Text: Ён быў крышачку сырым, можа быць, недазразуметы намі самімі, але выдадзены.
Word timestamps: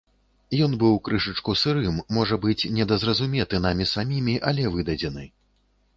Ён 0.67 0.71
быў 0.83 0.95
крышачку 1.09 1.53
сырым, 1.63 1.99
можа 2.19 2.39
быць, 2.45 2.57
недазразуметы 2.77 3.55
намі 3.67 3.85
самімі, 3.95 4.35
але 4.53 4.63
выдадзены. 4.79 5.23